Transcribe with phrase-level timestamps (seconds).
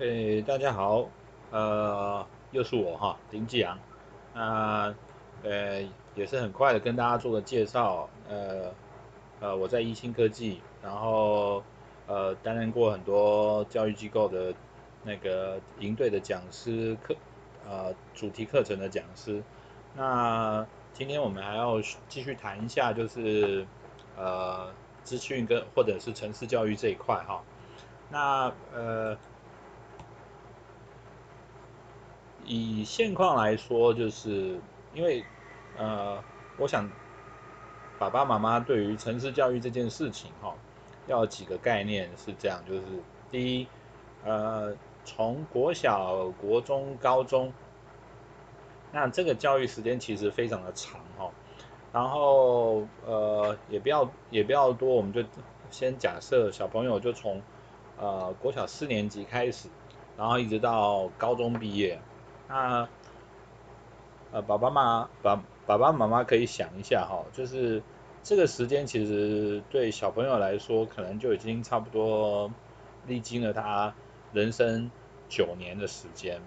[0.00, 1.10] 诶，大家好，
[1.50, 3.78] 呃，又是我哈，林继阳，
[4.32, 4.94] 那
[5.42, 5.82] 呃
[6.14, 8.72] 也是很快的跟大家做个介绍，呃
[9.40, 11.62] 呃我在一星科技，然后
[12.06, 14.54] 呃担任过很多教育机构的
[15.04, 17.14] 那个营队的讲师课，
[17.68, 19.42] 呃主题课程的讲师，
[19.94, 21.78] 那今天我们还要
[22.08, 23.66] 继续谈一下，就是
[24.16, 24.72] 呃
[25.04, 27.42] 资讯跟或者是城市教育这一块哈，
[28.08, 29.18] 那呃。
[32.44, 34.58] 以现况来说，就是
[34.94, 35.24] 因为，
[35.76, 36.22] 呃，
[36.56, 36.88] 我想，
[37.98, 40.54] 爸爸妈妈对于城市教育这件事情，哈，
[41.06, 42.82] 要几个概念是这样，就是
[43.30, 43.66] 第一，
[44.24, 47.52] 呃，从国小、国中、高中，
[48.90, 51.30] 那这个教育时间其实非常的长，哈，
[51.92, 55.22] 然后，呃，也不要也不要多，我们就
[55.70, 57.40] 先假设小朋友就从，
[57.98, 59.68] 呃，国小四年级开始，
[60.16, 62.00] 然后一直到高中毕业。
[62.52, 62.88] 那，
[64.32, 67.80] 呃，爸爸妈妈，爸爸爸妈妈可以想一下哈，就是
[68.24, 72.50] 这个时间其实对小朋友来说，可能就已经差不多
[73.06, 73.94] 历经了他
[74.32, 74.90] 人生
[75.28, 76.40] 九年的时间。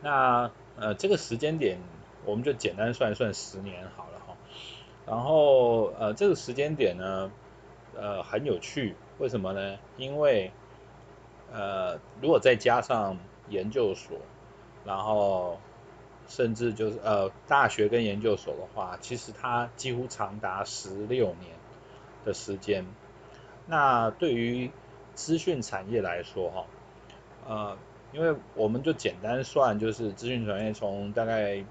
[0.00, 1.78] 那呃，这个时间点，
[2.24, 4.36] 我们就简单算一算十年好了哈。
[5.04, 7.30] 然后呃，这个时间点呢，
[7.94, 9.78] 呃，很有趣，为什么呢？
[9.98, 10.50] 因为
[11.52, 13.18] 呃，如果再加上
[13.50, 14.16] 研究所。
[14.84, 15.58] 然后，
[16.28, 21.52] 甚至就是呃，大学跟研究所的话，其实它几乎长达十六年
[22.24, 22.84] 的时间。
[23.66, 24.70] 那对于
[25.14, 26.64] 资讯产业来说，哈，
[27.46, 27.78] 呃，
[28.12, 31.64] 因为我们就简单算，就是资讯产业从大概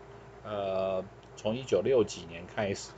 [0.44, 1.04] 呃
[1.36, 2.92] 从一九六几年开始，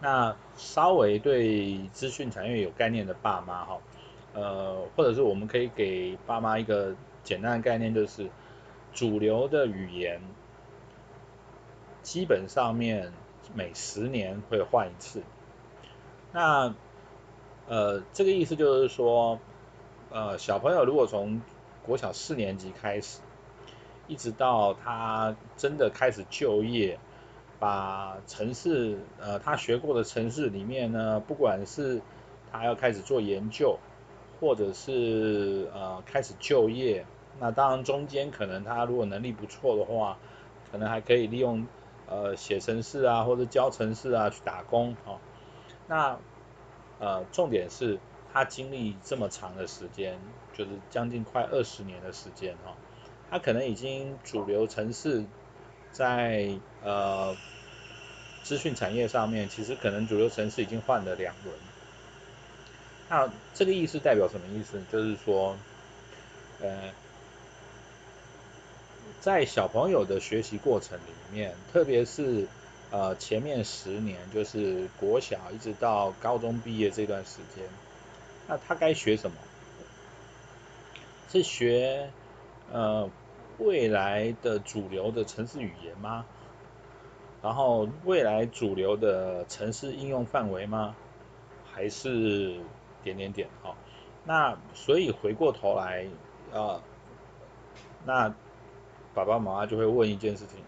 [0.00, 3.78] 那稍微对资讯产业有概念的爸妈，哈，
[4.34, 8.30] 呃，或者是我们可以给爸妈一个简单的概念，就是。
[8.92, 10.20] 主流的语言
[12.02, 13.12] 基本上面
[13.54, 15.22] 每十年会换一次。
[16.32, 16.74] 那
[17.68, 19.38] 呃，这个意思就是说，
[20.10, 21.40] 呃，小朋友如果从
[21.86, 23.20] 国小四年级开始，
[24.08, 26.98] 一直到他真的开始就业，
[27.60, 32.02] 把城市呃他学过的城市里面呢，不管是
[32.50, 33.78] 他要开始做研究，
[34.40, 37.04] 或者是呃开始就业。
[37.38, 40.18] 那当然，中间可能他如果能力不错的话，
[40.70, 41.66] 可能还可以利用
[42.08, 45.18] 呃写程式啊，或者教程式啊去打工哦。
[45.86, 46.18] 那
[46.98, 47.98] 呃重点是
[48.32, 50.18] 他经历这么长的时间，
[50.52, 52.74] 就是将近快二十年的时间哈，
[53.30, 55.24] 他可能已经主流城市
[55.92, 56.50] 在
[56.84, 57.34] 呃
[58.42, 61.54] 资讯产业上面，其实可能主流城市已经换了两轮。
[63.10, 64.80] 那这个意思代表什么意思？
[64.90, 65.54] 就是说，
[66.62, 66.90] 呃。
[69.20, 72.46] 在小朋友的学习过程里面，特别是
[72.90, 77.62] 呃前面十年，就是国小一直到高中毕业这段时间，
[78.48, 79.36] 那他该学什么？
[81.30, 82.08] 是学
[82.72, 83.10] 呃
[83.58, 86.24] 未来的主流的城市语言吗？
[87.42, 90.96] 然后未来主流的城市应用范围吗？
[91.70, 92.58] 还是
[93.02, 93.48] 点点点？
[93.62, 93.76] 好，
[94.24, 96.06] 那所以回过头来
[96.52, 96.82] 啊、呃，
[98.04, 98.34] 那。
[99.12, 100.60] 爸爸妈妈就会问一件事情，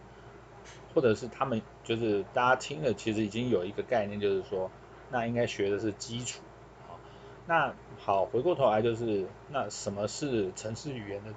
[0.92, 4.68] 或者是他们就是大家听了，其实已经有一个概念，就是说，
[5.12, 6.42] 那应该学的是基础，
[6.88, 6.98] 好，
[7.46, 11.32] 那好，回过头来就是，那什么是城市语言的，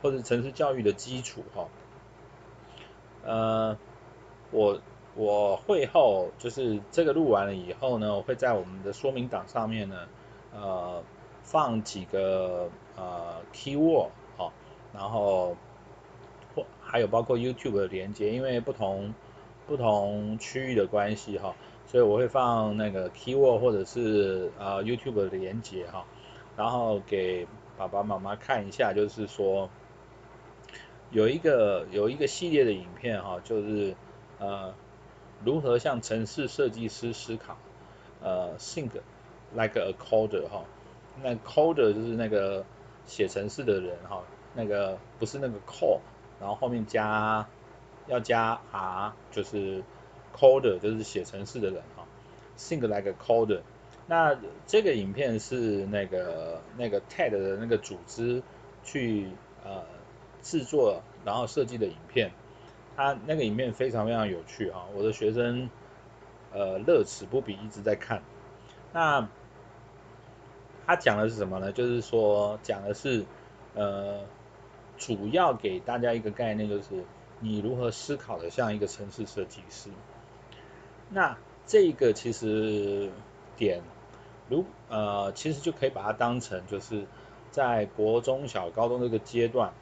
[0.00, 1.68] 或者城市教育的基础哈？
[3.22, 3.76] 呃，
[4.52, 4.80] 我
[5.14, 10.08] 我会后就是这个录完了以后呢，我会在我们的说明档上面呢，
[10.54, 11.02] 呃，
[11.42, 14.52] 放几个呃 keyword 好，
[14.92, 15.56] 然后
[16.54, 16.64] 或。
[16.84, 19.14] 还有包括 YouTube 的连接，因为不同
[19.66, 21.54] 不同区域的关系哈，
[21.86, 26.04] 所以我会放那个 Keyword 或者是呃 YouTube 的连接哈，
[26.54, 27.46] 然后给
[27.78, 29.70] 爸爸妈妈看一下，就是说
[31.10, 33.94] 有一个有一个系列的影片哈，就是
[34.38, 34.74] 呃
[35.44, 37.56] 如何向城市设计师思考，
[38.22, 38.90] 呃 Think
[39.54, 40.64] like a coder 哈，
[41.22, 42.64] 那 coder 就是那个
[43.06, 44.22] 写程式的人哈，
[44.54, 46.00] 那个不是那个 code。
[46.40, 47.46] 然后后面加
[48.08, 49.84] 要加 R，就是
[50.36, 52.04] coder，就是写程式的人哈。
[52.58, 53.60] Think like a coder。
[54.08, 54.36] 那
[54.66, 58.42] 这个影片是那个那个 TED 的那个组织
[58.82, 59.28] 去
[59.64, 59.84] 呃
[60.42, 62.32] 制作，然后设计的影片。
[62.96, 65.70] 他那个影片非常非常有趣哈，我的学生
[66.52, 68.22] 呃乐此不疲，一直在看。
[68.92, 69.28] 那
[70.86, 71.72] 他讲的是什么呢？
[71.72, 73.24] 就是说讲的是
[73.74, 74.20] 呃，
[74.98, 77.04] 主要给大家一个概念，就是
[77.40, 79.90] 你如何思考的像一个城市设计师。
[81.08, 83.10] 那这个其实
[83.56, 83.80] 点，
[84.48, 87.06] 如呃，其实就可以把它当成就是
[87.50, 89.72] 在国中小、高中这个阶段，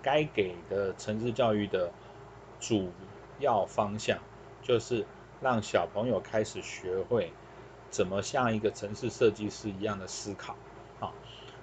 [0.00, 1.92] 该给的城市教育的
[2.66, 2.88] 主
[3.40, 4.18] 要方向，
[4.62, 5.04] 就是
[5.42, 7.30] 让小朋友开始学会
[7.90, 10.56] 怎么像一个城市设计师一样的思考。
[10.98, 11.12] 好，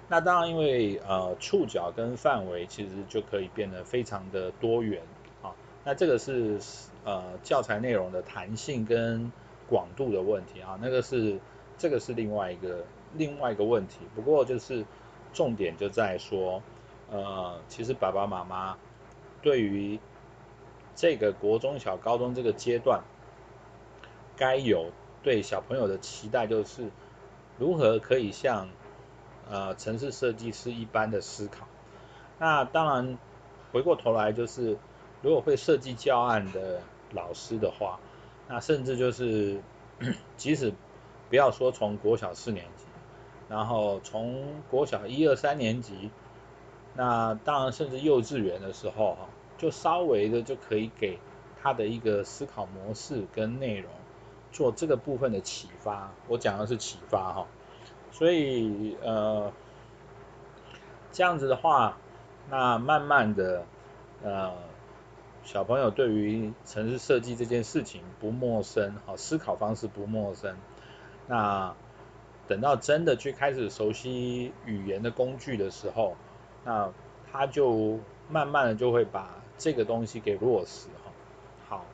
[0.08, 5.02] 那当然，因为呃触角跟范围其实就可以变得非常的多元。
[5.40, 6.60] 好，那这个是
[7.04, 9.32] 呃教材内容的弹性跟
[9.68, 11.40] 广度的问题啊，那个是
[11.78, 12.84] 这个是另外一个
[13.14, 13.98] 另外一个问题。
[14.14, 14.84] 不过就是
[15.32, 16.62] 重点就在说，
[17.10, 18.76] 呃，其实爸爸妈妈
[19.40, 19.98] 对于
[20.94, 23.02] 这个国中小高中这个阶段，
[24.36, 24.90] 该有
[25.22, 26.90] 对小朋友的期待，就是
[27.58, 28.68] 如何可以像
[29.48, 31.66] 呃城市设计师一般的思考。
[32.38, 33.18] 那当然
[33.72, 34.78] 回过头来就是，
[35.22, 36.80] 如果会设计教案的
[37.12, 37.98] 老师的话。
[38.48, 39.62] 那甚至就是，
[40.36, 40.74] 即使
[41.30, 42.84] 不要说从国小四年级，
[43.48, 46.10] 然后从国小一二三年级，
[46.94, 49.28] 那当然甚至幼稚园的时候哈，
[49.62, 51.18] 就稍微的就可以给
[51.62, 53.88] 他的一个思考模式跟内容
[54.50, 56.12] 做这个部分的启发。
[56.28, 57.46] 我讲的是启发哈，
[58.10, 59.52] 所以呃
[61.12, 61.96] 这样子的话，
[62.50, 63.64] 那慢慢的
[64.24, 64.52] 呃。
[65.44, 70.56] 小朋友对于城市设计这件事情不陌生，好，思考方式不陌生。
[71.26, 71.74] 那
[72.46, 76.14] 等到真的去开始熟悉语言的工具的时候，
[76.64, 76.92] 那
[77.32, 77.98] 他就
[78.30, 81.12] 慢慢的就会把这个东西给落实哈。
[81.68, 81.84] 好，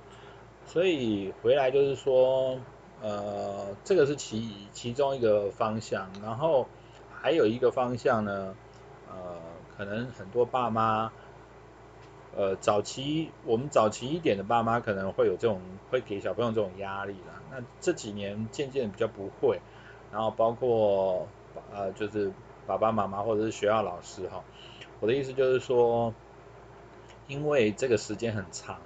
[0.64, 2.58] 所以回来就是说，
[3.02, 6.66] 呃，这个是其其中一个方向，然后
[7.12, 8.54] 还有一个方向呢，
[9.10, 9.36] 呃，
[9.76, 11.12] 可能很多爸妈。
[12.36, 15.60] 呃，早期我们早期一点的爸妈可能会有这种，
[15.90, 17.42] 会给小朋友这种压力啦。
[17.50, 19.60] 那这几年渐渐比较不会，
[20.12, 21.26] 然后包括
[21.72, 22.30] 呃，就是
[22.66, 24.44] 爸爸妈妈或者是学校老师哈。
[25.00, 26.14] 我的意思就是说，
[27.28, 28.80] 因为这个时间很长，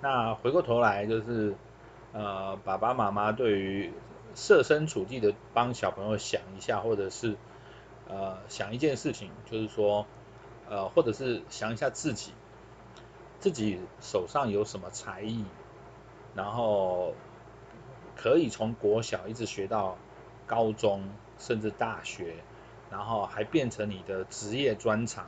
[0.00, 1.54] 那回过头来就是
[2.14, 3.92] 呃，爸爸妈妈对于
[4.34, 7.36] 设身处地的帮小朋友想一下，或者是
[8.08, 10.06] 呃想一件事情，就是说
[10.70, 12.32] 呃，或者是想一下自己。
[13.40, 15.46] 自己手上有什么才艺，
[16.34, 17.14] 然后
[18.14, 19.96] 可以从国小一直学到
[20.46, 21.08] 高中，
[21.38, 22.34] 甚至大学，
[22.90, 25.24] 然后还变成你的职业专长，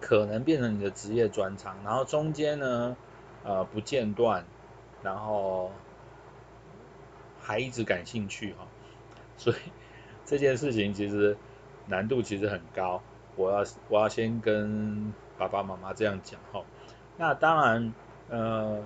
[0.00, 2.96] 可能变成你的职业专长，然后中间呢，
[3.44, 4.44] 呃，不间断，
[5.02, 5.70] 然后
[7.40, 8.66] 还一直感兴趣哈，
[9.36, 9.56] 所以
[10.24, 11.36] 这件事情其实
[11.86, 13.02] 难度其实很高，
[13.36, 15.12] 我要我要先跟。
[15.40, 16.62] 爸爸妈妈这样讲哈，
[17.16, 17.94] 那当然，
[18.28, 18.84] 呃，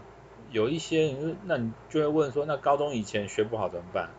[0.52, 1.12] 有一些，
[1.46, 4.11] 那你就会问说，那高中以前学不好怎么办？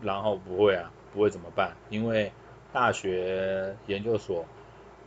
[0.00, 1.76] 然后不会啊，不会怎么办？
[1.90, 2.32] 因为
[2.72, 4.46] 大学研究所，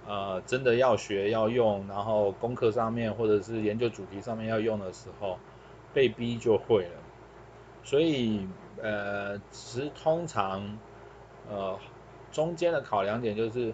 [0.08, 5.38] 呃，真的要学要用，然后功课上面或者是研究主题上面要用的时候，
[5.94, 6.96] 被逼就会了。
[7.84, 8.48] 所以，
[8.82, 10.78] 呃，其实通常，
[11.50, 11.78] 呃，
[12.32, 13.74] 中间的考量点就是。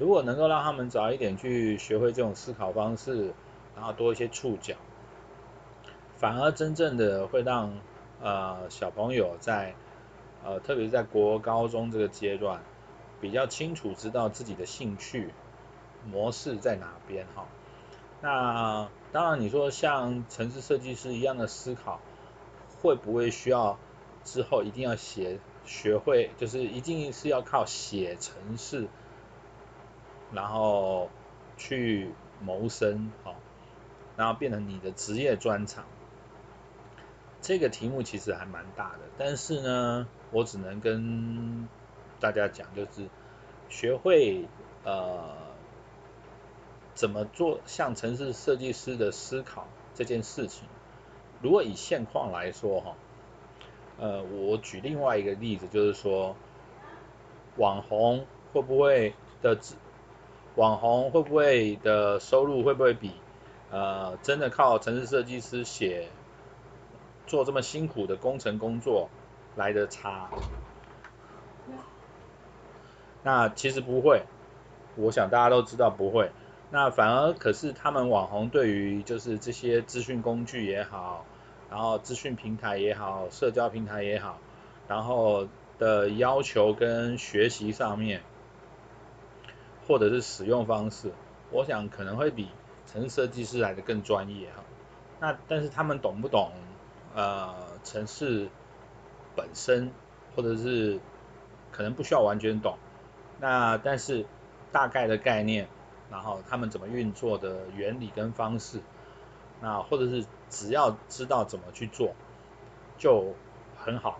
[0.00, 3.34] 如果能够让他们早一点去学会这种思考方式，
[3.74, 4.76] 然后多一些触角，
[6.14, 7.80] 反而真正的会让
[8.22, 9.74] 呃小朋友在
[10.44, 12.62] 呃特别是在国高中这个阶段，
[13.20, 15.34] 比较清楚知道自己的兴趣
[16.06, 17.46] 模式在哪边哈。
[18.20, 22.00] 那当然你说像城市设计师一样的思考，
[22.80, 23.78] 会不会需要
[24.24, 28.88] 之后一定要写学会，就是一定是要靠写程式？
[30.32, 31.08] 然后
[31.56, 32.12] 去
[32.42, 33.36] 谋生，好，
[34.16, 35.84] 然后变成你的职业专长。
[37.40, 41.68] 这个题目其实还蛮大的，但是呢，我只能跟
[42.18, 43.08] 大家讲，就是
[43.68, 44.46] 学会
[44.84, 45.36] 呃
[46.98, 50.66] 怎么做像城市设计师的思考这件事情。
[51.40, 52.96] 如果以现况来说，哈，
[54.00, 56.34] 呃，我举另外一个例子，就是说
[57.56, 59.56] 网红会不会的
[60.56, 63.12] 网红会不会的收入会不会比
[63.70, 66.08] 呃真的靠城市设计师写
[67.28, 69.08] 做这么辛苦的工程工作
[69.54, 70.28] 来得差？
[73.22, 74.24] 那其实不会，
[74.96, 76.32] 我想大家都知道不会。
[76.70, 81.24] 那反而可是他们网红对于就是这些资讯工具也好，
[81.70, 84.38] 然后资讯平台也好，社交平台也好，
[84.86, 85.48] 然后
[85.78, 88.20] 的要求跟学习上面，
[89.86, 91.12] 或者是使用方式，
[91.50, 92.48] 我想可能会比
[92.86, 94.62] 城市设计师来的更专业哈。
[95.20, 96.52] 那但是他们懂不懂
[97.14, 98.48] 呃城市
[99.34, 99.90] 本身，
[100.36, 101.00] 或者是
[101.72, 102.76] 可能不需要完全懂，
[103.40, 104.26] 那但是
[104.70, 105.68] 大概的概念，
[106.10, 108.80] 然后他们怎么运作的原理跟方式，
[109.60, 112.14] 那或者是只要知道怎么去做
[112.98, 113.34] 就
[113.76, 114.18] 很好。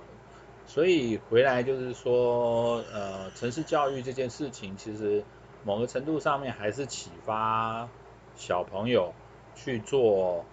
[0.67, 5.25] 所以回来就是说，呃，城市教育这件事情，其实
[5.65, 7.89] 某个程度上面还是启发
[8.37, 9.15] 小朋友
[9.55, 10.45] 去做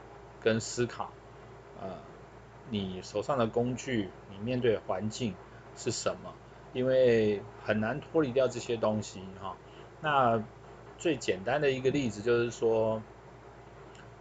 [0.42, 1.12] 跟思考，
[1.82, 1.90] 呃，
[2.70, 5.36] 你手上的工具，你面对环境
[5.76, 6.34] 是什么？
[6.72, 9.58] 因为很难脱离掉这些东西哈。
[10.02, 10.42] 那
[10.98, 13.02] 最简单的一个例子就是说，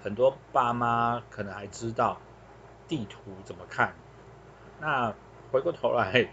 [0.03, 2.19] 很多爸妈可能还知道
[2.89, 3.95] 地图怎么看。
[4.81, 5.15] 那
[5.51, 6.29] 回过头来，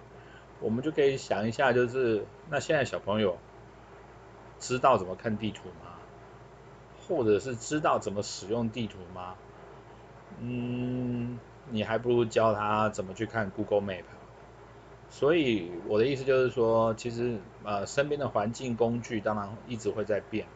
[0.59, 3.37] 我们就可以想一下，就是那现在小朋友
[4.59, 5.95] 知道怎么看地图吗？
[7.07, 9.35] 或者是知道怎么使用地图吗？
[10.39, 14.03] 嗯，你还不如教他怎么去看 Google Map。
[15.11, 20.47] 所以我的意思就是说，其实呃身边的环境工具当然一直会在变。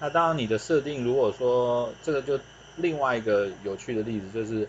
[0.00, 2.40] 那当然你的设定，如果说这个就
[2.76, 4.66] 另外一个有趣的例子就是，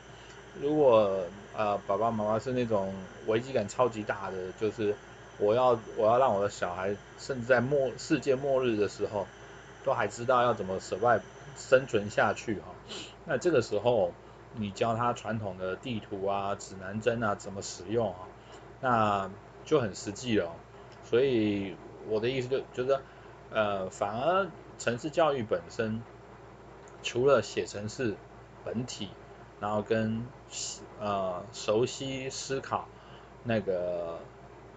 [0.62, 1.24] 如果
[1.56, 2.94] 呃爸爸妈妈是那种
[3.26, 4.94] 危机感超级大的，就是
[5.40, 9.26] 我要我要让我的小孩甚至在末世界末日的时候，
[9.86, 11.22] 都还知道要怎么 survive
[11.56, 12.68] 生存下去哈。
[13.26, 14.12] 那这个时候。
[14.58, 18.20] 你教他传统的地图啊、指南针啊怎么使用啊，
[18.86, 19.32] 那
[19.66, 20.52] 就很实际了。
[21.10, 21.76] 所以
[22.08, 23.00] 我的意思就就是，
[23.50, 26.04] 呃，反而城市教育本身，
[27.02, 28.16] 除了写城市
[28.64, 29.10] 本体，
[29.60, 30.24] 然后跟
[31.00, 32.88] 呃熟悉思考
[33.44, 34.20] 那个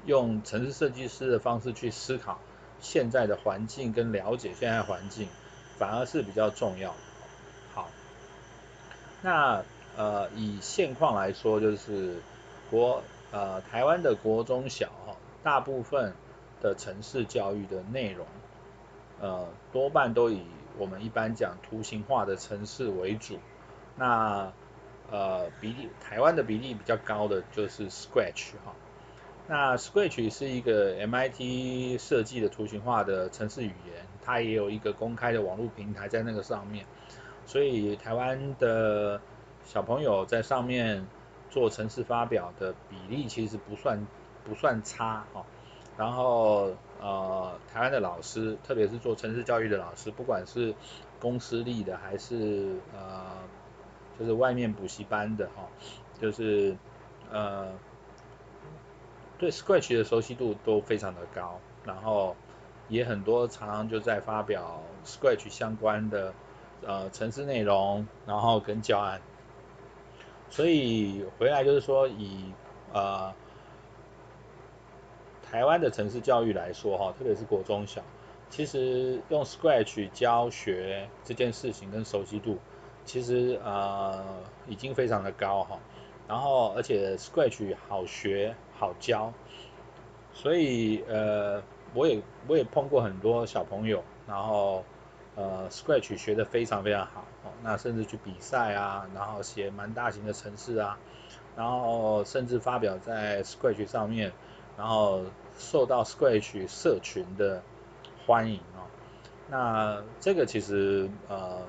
[0.07, 2.41] 用城市设计师的方式去思考
[2.81, 5.29] 现在的环境跟了解现在环境，
[5.77, 6.95] 反而是比较重要。
[7.75, 7.91] 好
[9.21, 9.63] 那
[9.99, 12.23] 呃以现况来说，就是
[12.71, 16.13] 国呃台湾的国中小哈，大部分
[16.61, 18.27] 的城市教育的内容，
[19.21, 20.43] 呃多半都以
[20.79, 23.39] 我们一般讲图形化的城市为主。
[23.97, 24.53] 那
[25.11, 28.75] 呃比例台湾的比例比较高的就是 Scratch 哈。
[29.47, 36.85] 那 Scratch 是一个 MIT 设计的图形化的城市语言，它也有一个公开的网络平台在那个上面。
[37.47, 39.19] 所以台湾的
[39.65, 41.07] 小朋友在上面
[41.51, 44.07] 做程式发表的比例其实不算
[44.45, 45.45] 不算差哈，
[45.97, 50.75] 然后呃台湾的老师，特别是做程式教育的老师，不管是
[51.21, 53.27] 公私立的还是呃
[54.19, 55.69] 就是外面补习班的哈，
[56.21, 56.77] 就是
[57.31, 57.69] 呃
[59.39, 62.37] 对 Scratch 的熟悉度都非常的高，然后
[62.89, 66.33] 也很多常常就在发表 Scratch 相关的。
[66.81, 69.21] 呃，程式内容，然后跟教案，
[70.51, 72.53] 所以回来就是说以，以
[72.93, 73.33] 呃
[75.43, 78.03] 台湾的城市教育来说哈，特别是国中小，
[78.51, 82.59] 其实用 Scratch 教学这件事情跟熟悉度，
[83.05, 84.25] 其实呃
[84.67, 85.79] 已经非常的高哈，
[86.27, 89.33] 然后而且 Scratch 好学好教，
[90.33, 91.63] 所以呃
[91.95, 94.85] 我也我也碰过很多小朋友，然后。
[95.39, 100.99] 呃，Scratch 学得非常非常好，哦，那甚至去比赛啊，然后写蛮大型的城市啊，
[101.57, 104.33] 然后甚至发表在 Scratch 上面，
[104.77, 105.23] 然后
[105.57, 107.63] 受到 Scratch 社群的
[108.27, 108.91] 欢迎哦。
[109.49, 111.61] 那这个其实呃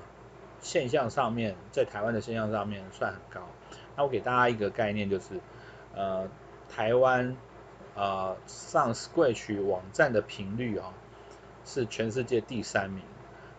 [0.61, 3.47] 现象上面，在台湾的现象上面算很高。
[3.95, 5.39] 那我给大家一个概念，就是
[5.93, 6.27] 呃
[6.75, 7.37] 台湾
[7.93, 10.91] 呃上 Scratch 网站的频率啊，
[11.65, 13.03] 是全世界第三名。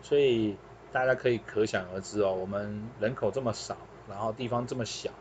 [0.01, 0.57] 所以
[0.91, 3.77] 大家可以可想而知哦，我们人口这么少，
[4.09, 5.11] 然后地方这么小，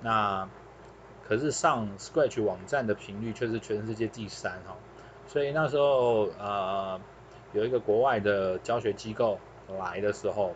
[0.00, 0.48] 那
[1.26, 4.76] 可是上 Scratch 网站的频率却是全世界第三哈。
[5.26, 7.00] 所以那时候呃
[7.52, 9.38] 有一个国外的教学机构
[9.78, 10.54] 来的时候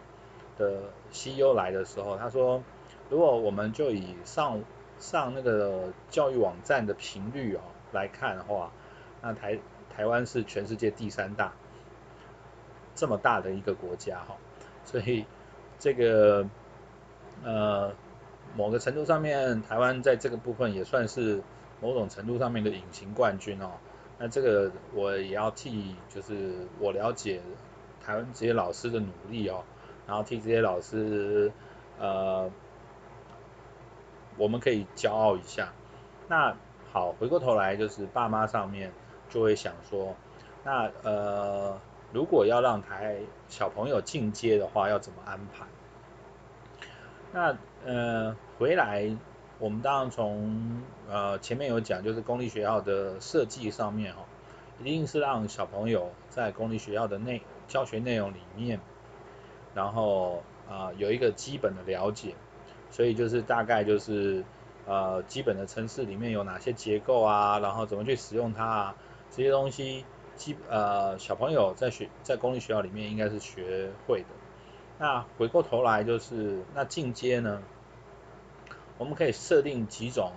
[0.58, 2.62] 的 CEO 来的时候，他说
[3.10, 4.62] 如果我们就以上
[4.98, 7.60] 上那个教育网站的频率哦
[7.92, 8.72] 来看的话，
[9.22, 9.58] 那台
[9.94, 11.52] 台湾是全世界第三大。
[12.96, 14.34] 这么大的一个国家哈，
[14.84, 15.24] 所以
[15.78, 16.44] 这个
[17.44, 17.92] 呃
[18.56, 21.40] 某个程度上面，台湾在这个部分也算是
[21.80, 23.70] 某种程度上面的隐形冠军哦。
[24.18, 27.40] 那这个我也要替就是我了解
[28.04, 29.62] 台湾这些老师的努力哦，
[30.06, 31.52] 然后替这些老师
[32.00, 32.50] 呃
[34.38, 35.72] 我们可以骄傲一下。
[36.28, 36.56] 那
[36.92, 38.90] 好，回过头来就是爸妈上面
[39.28, 40.16] 就会想说，
[40.64, 41.78] 那呃，
[42.12, 43.16] 如果要让台
[43.48, 45.66] 小朋友进阶的话，要怎么安排？
[47.32, 49.14] 那呃，回来
[49.58, 54.24] 我们当然从呃前面有讲，就是公立学校的设计上面哈，
[54.80, 58.80] 一定是让小朋友在公立学校的内教学内容里面，
[59.74, 62.34] 然后啊、有一个基本的了解，
[62.90, 64.44] 所以就是大概就是
[64.86, 68.96] 呃基本的程式里面有哪些结构啊，然后怎么去使用它啊，
[69.30, 70.04] 这些东西
[70.36, 74.28] 基呃小朋友在学在公立学校里面应该是学会的。
[74.98, 77.62] 那回过头来就是那进阶呢，
[78.98, 80.32] 我们可以设定几种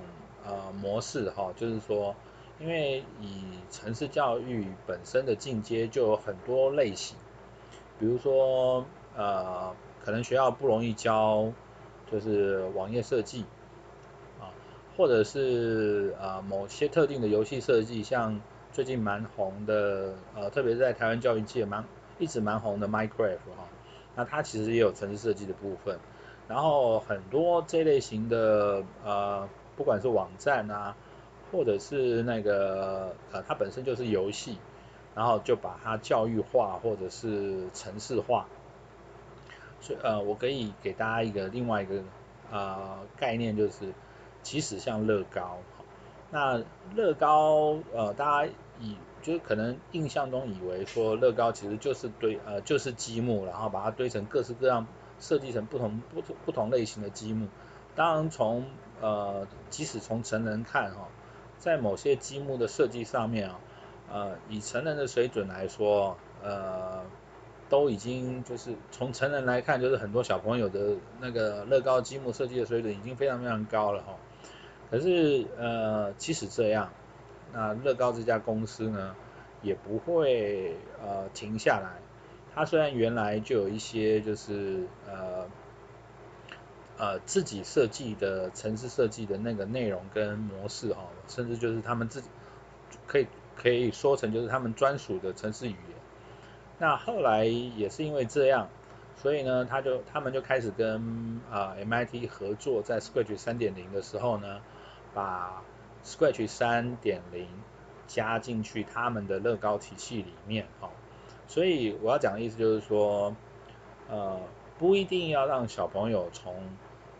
[0.46, 2.16] 呃模式哈，就是说。
[2.62, 3.42] 因为以
[3.72, 7.16] 城市教育本身的进阶就有很多类型，
[7.98, 11.54] 比如说呃，可能学校不容易教，
[12.12, 13.46] 就是网页设计
[14.42, 14.52] 啊，
[14.98, 21.84] 或者是呃某些特定的游戏设计，像最近蛮红的呃，特别是在台湾教育界蛮
[22.18, 23.68] 一直蛮红的 Minecraft 哈，
[24.16, 26.00] 那它其实也有城市设计的部分，
[26.48, 30.96] 然后很多这类型的呃，不管是网站啊。
[31.52, 34.60] 或者是那个呃，它本身就是游戏，
[35.16, 38.46] 然后就把它教育化或者是城市化。
[39.82, 42.04] 所以呃，我可以给大家一个另外一个
[42.52, 43.92] 呃概念，就是
[44.44, 45.58] 即使像乐高，
[46.32, 46.64] 那
[46.96, 54.88] 乐高呃，大家以就是可能印象中以为说乐高其实就是堆呃就是积木，然后把它堆成各式各样，
[55.20, 57.48] 设计成不同不同不同类型的积木。
[57.96, 58.66] 当然从
[59.02, 61.08] 呃即使从成人看哈。
[61.58, 63.60] 在某些积木的设计上面啊，
[64.10, 67.02] 呃，以成人的水准来说，呃，
[67.68, 74.16] 都已经就是从成人来看，就是很多小朋友的那个乐高积木设计的水准已经非常非常高了哈。
[74.90, 76.92] 可是呃，即使这样，
[77.54, 79.16] 那乐高这家公司呢，
[79.62, 82.00] 也不会呃停下来。
[82.54, 85.48] 它虽然原来就有一些就是呃。
[87.02, 92.28] 呃，自己设计的城市设计的那个内容跟模式哈，甚至就是他们自己
[93.08, 95.98] 可以可以说成就是他们专属的城市语言。
[96.78, 98.68] 那后来也是因为这样，
[99.16, 104.60] 所以呢，他就他们就开始跟啊、呃、MIT 合作，在 Scratch 三点零的时候呢，
[105.14, 105.62] 把
[106.04, 107.48] Scratch 三点零
[108.08, 110.90] 加进去他们的乐高体系里面哈。
[111.48, 113.36] 所以我要讲的意思就是说，
[114.10, 114.40] 呃，
[114.78, 116.56] 不一定要让小朋友从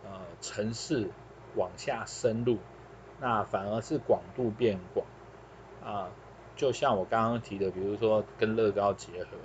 [0.04, 1.10] 呃，城市
[1.56, 2.58] 往下深入，
[3.20, 5.06] 那反而是广度变广
[5.84, 6.08] 啊，
[6.56, 9.36] 就像我刚刚提的，比如说跟乐高结合，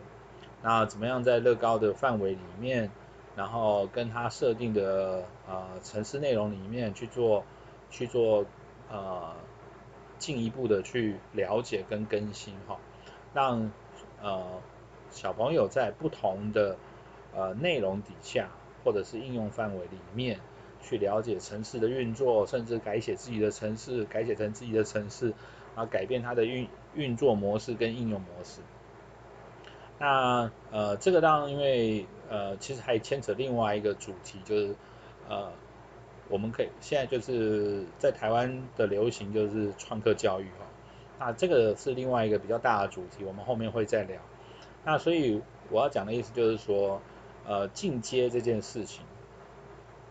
[0.61, 2.91] 那怎么样在乐高的范围里面，
[3.35, 7.43] 然后跟它设定的呃城市内容里面去做
[7.89, 8.45] 去做
[8.89, 9.35] 呃
[10.17, 12.79] 进一步的去了解跟更新哈，
[13.33, 13.71] 让
[14.21, 14.61] 呃
[15.11, 16.77] 小朋友在不同的
[17.33, 18.49] 呃内容底下。
[18.85, 20.39] 或者是应用范围里面
[20.79, 25.33] 去了解城市的运作，甚至改写自己的城市，改写成自己的城市，
[25.73, 28.61] 啊，改变它的运运作模式跟应用模式。
[29.97, 34.75] 那呃，这个当然因为呃，其实还牵扯另外一个主题，就是
[35.27, 35.51] 呃，
[36.29, 40.65] 我们可以现在就是在台湾的流行就是创客教育哈，
[41.19, 44.21] 那这个是另外一个比较大的主题，我们后面会再聊。
[44.83, 47.01] 那所以我要讲的意思就是说。
[47.47, 49.03] 呃，进阶这件事情，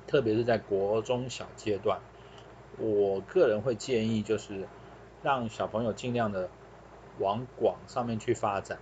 [0.07, 1.99] 特别是在国中小阶段，
[2.79, 4.69] 我个人会建议就是
[5.21, 6.49] 让小朋友尽量的
[7.19, 8.79] 往广上面去发展，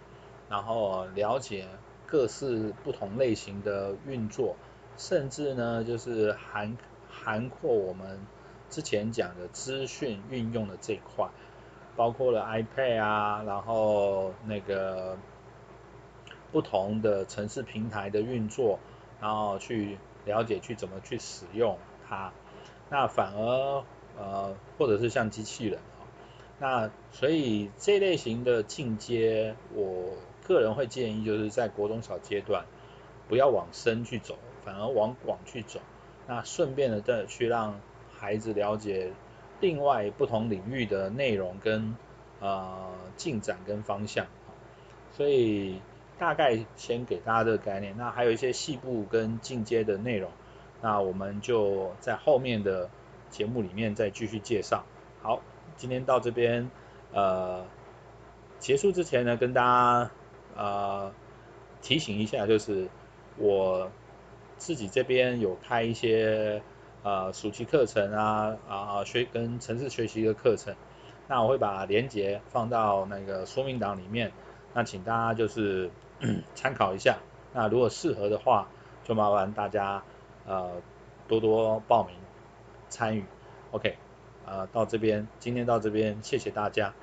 [0.51, 1.66] 然后了解
[2.05, 4.57] 各式不同类型的运作，
[4.99, 6.77] 甚至呢就是含
[7.12, 8.18] 涵括我们
[8.70, 11.29] 之前讲的资讯运用的这一块，
[11.94, 15.16] 包括了 iPad 啊，然后那个。
[16.53, 18.79] 不同的城市平台的运作，
[19.22, 19.96] 然后去
[20.27, 22.31] 了解去怎么去使用它，
[22.90, 23.83] 那反而
[24.18, 26.05] 呃或者是像机器人啊，
[26.59, 30.11] 那所以这类型的进阶，我
[30.46, 32.66] 个人会建议就是在国中小阶段
[33.31, 35.81] 不要往深去走，反而往广去走，
[36.27, 37.81] 那顺便的再去让
[38.15, 39.13] 孩子了解
[39.61, 41.97] 另外不同领域的内容跟
[42.41, 44.27] 呃进展跟方向，
[45.13, 45.81] 所以。
[46.19, 50.31] 大概先给大家这个概念，那还有一些细部跟进阶的内容，
[50.81, 52.89] 那我们就在后面的
[53.29, 54.85] 节目里面再继续介绍。
[55.21, 55.41] 好，
[55.77, 56.71] 今天到这边，
[57.13, 57.65] 呃，
[58.61, 60.11] 结束之前呢，跟大家
[60.55, 61.13] 呃
[61.81, 62.89] 提醒一下，就是
[63.37, 63.91] 我
[64.62, 66.62] 自己这边有开一些
[67.03, 70.77] 呃暑期课程啊啊学跟城市学习的课程，
[71.27, 74.31] 那我会把链接放到那个说明档里面，
[74.72, 75.90] 那请大家就是
[76.55, 77.18] 参考一下。
[77.53, 78.68] 那如果适合的话，
[79.03, 80.05] 就麻烦大家
[80.46, 80.70] 呃
[81.27, 82.14] 多多报名
[82.88, 83.25] 参与。
[83.72, 83.96] OK，
[84.46, 86.94] 呃到这边今天到这边，谢谢大家。